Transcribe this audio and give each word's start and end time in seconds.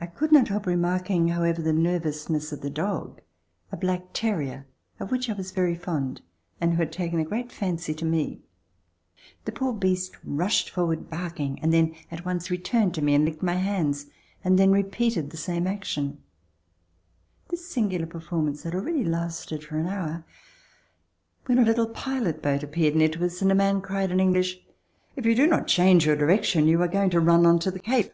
I 0.00 0.06
could 0.06 0.32
not 0.32 0.48
help 0.48 0.66
remarking, 0.66 1.28
however, 1.28 1.62
the 1.62 1.72
nervousness 1.72 2.52
of 2.52 2.60
the 2.60 2.68
dog— 2.68 3.22
a 3.72 3.76
black 3.76 4.08
terrier, 4.12 4.66
of 5.00 5.10
which 5.10 5.30
I 5.30 5.32
was 5.32 5.50
very 5.50 5.74
fond 5.74 6.20
and 6.60 6.72
who 6.72 6.76
had 6.78 6.92
taken 6.92 7.18
a 7.18 7.24
great 7.24 7.50
fancy 7.50 7.94
to 7.94 8.04
me. 8.04 8.42
The 9.46 9.52
poor 9.52 9.72
beast 9.72 10.14
rushed 10.22 10.68
forward 10.68 11.08
barking 11.08 11.58
and 11.60 11.72
then 11.72 11.94
at 12.10 12.24
once 12.26 12.50
returned 12.50 12.92
to 12.96 13.02
me 13.02 13.14
and 13.14 13.24
licked 13.24 13.42
my 13.42 13.54
hands, 13.54 14.06
and 14.42 14.58
then 14.58 14.72
repeated 14.72 15.30
the 15.30 15.38
same 15.38 15.66
action. 15.66 16.22
This 17.48 17.66
singular 17.66 18.06
per 18.06 18.20
formance 18.20 18.62
had 18.64 18.74
already 18.74 19.04
lasted 19.04 19.64
for 19.64 19.78
an 19.78 19.86
hour 19.86 20.24
when 21.46 21.58
a 21.58 21.64
little 21.64 21.88
pilot 21.88 22.42
boat 22.42 22.62
appeared 22.62 22.94
near 22.94 23.08
to 23.08 23.24
us 23.24 23.40
and 23.40 23.50
a 23.50 23.54
man 23.54 23.80
cried 23.80 24.10
in 24.10 24.20
English: 24.20 24.58
"If 25.16 25.24
you 25.24 25.34
do 25.34 25.46
not 25.46 25.66
change 25.66 26.04
your 26.04 26.16
direction, 26.16 26.68
you 26.68 26.82
are 26.82 26.88
going 26.88 27.10
to 27.10 27.20
run 27.20 27.46
onto 27.46 27.70
the 27.70 27.80
Cape." 27.80 28.12